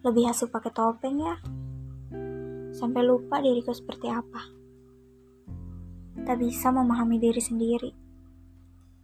Lebih 0.00 0.32
asuh 0.32 0.48
pakai 0.48 0.72
topeng 0.72 1.20
ya. 1.20 1.36
Sampai 2.72 3.04
lupa 3.04 3.36
diriku 3.44 3.68
seperti 3.76 4.08
apa. 4.08 4.48
Tak 6.24 6.40
bisa 6.40 6.72
memahami 6.72 7.20
diri 7.20 7.36
sendiri. 7.36 7.92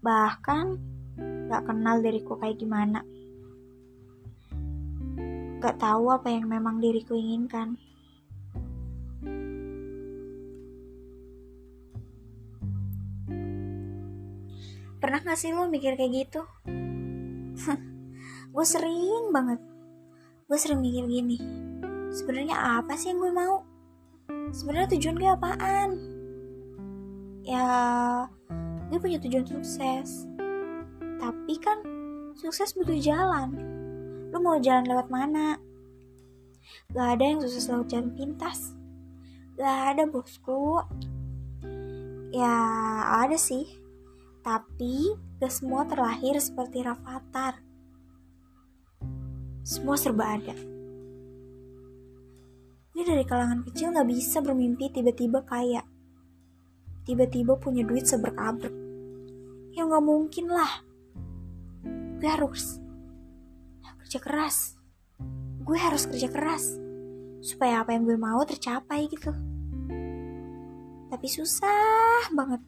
Bahkan 0.01 0.65
gak 1.53 1.69
kenal 1.69 2.01
diriku 2.01 2.41
kayak 2.41 2.57
gimana. 2.57 3.05
Gak 5.61 5.77
tahu 5.77 6.09
apa 6.17 6.33
yang 6.33 6.49
memang 6.49 6.81
diriku 6.81 7.13
inginkan. 7.13 7.77
Pernah 14.97 15.21
gak 15.29 15.37
sih 15.37 15.53
lo 15.53 15.69
mikir 15.69 15.93
kayak 16.01 16.25
gitu? 16.25 16.41
gue 18.57 18.65
sering 18.65 19.29
banget. 19.29 19.76
Gue 20.47 20.55
sering 20.63 20.79
mikir 20.79 21.11
gini. 21.11 21.43
Sebenarnya 22.15 22.79
apa 22.79 22.95
sih 22.95 23.11
yang 23.11 23.19
gue 23.19 23.35
mau? 23.35 23.67
Sebenarnya 24.55 24.95
tujuan 24.95 25.19
gue 25.19 25.27
apaan? 25.27 25.91
Ya, 27.43 27.67
gue 28.87 28.99
punya 29.03 29.19
tujuan 29.19 29.43
sukses. 29.43 30.31
Tapi 31.19 31.55
kan 31.59 31.83
sukses 32.39 32.79
butuh 32.79 32.95
jalan. 32.95 33.59
Lu 34.31 34.39
mau 34.39 34.63
jalan 34.63 34.87
lewat 34.87 35.11
mana? 35.11 35.59
Gak 36.95 37.19
ada 37.19 37.25
yang 37.27 37.43
sukses 37.43 37.67
lewat 37.67 37.91
jalan 37.91 38.15
pintas. 38.15 38.71
Gak 39.59 39.99
ada 39.99 40.07
bosku. 40.07 40.79
Ya 42.31 42.55
ada 43.19 43.35
sih 43.35 43.67
tapi 44.47 45.11
gak 45.43 45.51
semua 45.51 45.83
terlahir 45.91 46.39
seperti 46.39 46.87
Rafathar. 46.87 47.66
Semua 49.67 49.99
serba 49.99 50.39
ada. 50.39 50.55
Gue 52.95 53.03
dari 53.03 53.27
kalangan 53.27 53.67
kecil 53.67 53.91
gak 53.91 54.07
bisa 54.07 54.39
bermimpi 54.39 54.95
tiba-tiba 54.95 55.43
kaya. 55.43 55.83
Tiba-tiba 57.03 57.59
punya 57.59 57.83
duit 57.83 58.07
seberkabrek. 58.07 58.71
Ya 59.75 59.83
gak 59.91 60.07
mungkin 60.07 60.47
lah. 60.55 60.87
Gue 62.23 62.31
harus 62.31 62.79
kerja 64.07 64.23
keras. 64.23 64.79
Gue 65.67 65.75
harus 65.83 66.07
kerja 66.07 66.31
keras. 66.31 66.79
Supaya 67.43 67.83
apa 67.83 67.91
yang 67.91 68.07
gue 68.07 68.15
mau 68.15 68.47
tercapai 68.47 69.11
gitu. 69.11 69.35
Tapi 71.11 71.27
susah 71.27 72.31
banget 72.31 72.63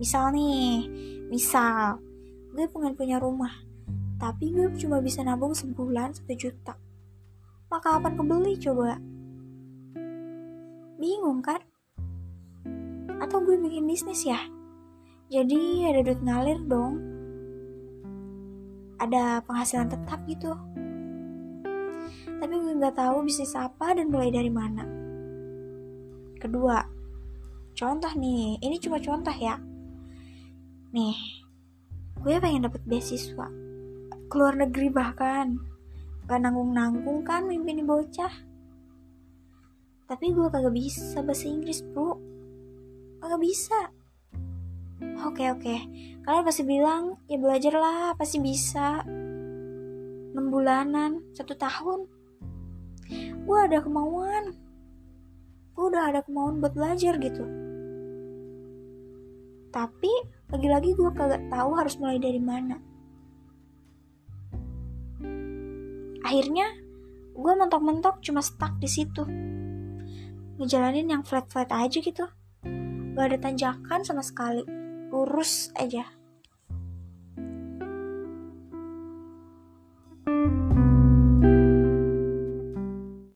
Misal 0.00 0.32
nih, 0.32 0.88
misal 1.28 2.00
gue 2.56 2.64
pengen 2.72 2.96
punya 2.96 3.20
rumah, 3.20 3.52
tapi 4.20 4.52
gue 4.52 4.68
cuma 4.76 5.00
bisa 5.00 5.24
nabung 5.24 5.56
sebulan 5.56 6.12
satu 6.12 6.36
juta. 6.36 6.76
Maka 7.72 7.96
kapan 7.96 8.14
kebeli 8.20 8.54
coba? 8.60 9.00
Bingung 11.00 11.40
kan? 11.40 11.64
Atau 13.16 13.40
gue 13.40 13.56
bikin 13.56 13.88
bisnis 13.88 14.28
ya? 14.28 14.36
Jadi 15.32 15.88
ada 15.88 16.04
duit 16.04 16.20
ngalir 16.20 16.60
dong. 16.68 17.00
Ada 19.00 19.40
penghasilan 19.48 19.88
tetap 19.88 20.20
gitu. 20.28 20.52
Tapi 22.28 22.54
gue 22.54 22.76
nggak 22.76 23.00
tahu 23.00 23.24
bisnis 23.24 23.56
apa 23.56 23.96
dan 23.96 24.12
mulai 24.12 24.28
dari 24.28 24.52
mana. 24.52 24.84
Kedua, 26.36 26.84
contoh 27.72 28.12
nih, 28.12 28.60
ini 28.60 28.76
cuma 28.76 29.00
contoh 29.00 29.32
ya 29.32 29.56
nih 30.90 31.14
gue 32.18 32.34
pengen 32.42 32.66
dapet 32.66 32.82
beasiswa 32.82 33.46
keluar 34.30 34.54
negeri 34.54 34.88
bahkan. 34.94 35.58
Gak 36.30 36.38
nanggung-nanggung 36.46 37.26
kan 37.26 37.50
mimpi 37.50 37.74
nih 37.74 37.82
bocah. 37.82 38.30
Tapi 40.06 40.30
gue 40.30 40.46
kagak 40.46 40.74
bisa 40.74 41.18
bahasa 41.26 41.50
Inggris 41.50 41.82
bro. 41.82 42.14
Kagak 43.18 43.42
bisa. 43.42 43.90
Oke 45.26 45.50
oke. 45.50 45.76
Kalian 46.22 46.46
pasti 46.46 46.62
bilang 46.62 47.18
ya 47.26 47.42
belajar 47.42 47.74
lah 47.74 48.14
pasti 48.14 48.38
bisa. 48.38 49.02
6 49.02 50.38
bulanan 50.46 51.26
satu 51.34 51.58
tahun. 51.58 52.06
Gue 53.42 53.58
ada 53.66 53.82
kemauan. 53.82 54.54
Gue 55.74 55.84
udah 55.90 56.14
ada 56.14 56.22
kemauan 56.22 56.62
buat 56.62 56.70
belajar 56.78 57.18
gitu. 57.18 57.42
Tapi 59.70 60.12
lagi-lagi 60.50 60.94
gue 60.94 61.10
kagak 61.14 61.46
tahu 61.50 61.70
harus 61.74 61.98
mulai 61.98 62.18
dari 62.22 62.38
mana. 62.38 62.78
Akhirnya 66.30 66.70
gue 67.34 67.52
mentok-mentok 67.58 68.22
cuma 68.22 68.38
stuck 68.38 68.78
di 68.78 68.86
situ. 68.86 69.26
Ngejalanin 70.62 71.10
yang 71.10 71.26
flat-flat 71.26 71.66
aja 71.74 71.98
gitu. 71.98 72.22
Gak 73.18 73.34
ada 73.34 73.38
tanjakan 73.50 74.06
sama 74.06 74.22
sekali. 74.22 74.62
Lurus 75.10 75.74
aja. 75.74 76.06